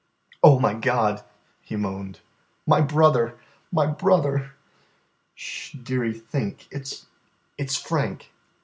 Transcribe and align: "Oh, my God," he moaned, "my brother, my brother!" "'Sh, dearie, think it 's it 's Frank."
"Oh, 0.41 0.57
my 0.59 0.73
God," 0.73 1.23
he 1.61 1.75
moaned, 1.75 2.21
"my 2.65 2.81
brother, 2.81 3.37
my 3.71 3.85
brother!" 3.85 4.55
"'Sh, 5.35 5.73
dearie, 5.73 6.11
think 6.19 6.65
it 6.71 6.87
's 6.87 7.05
it 7.59 7.69
's 7.69 7.77
Frank." 7.77 8.31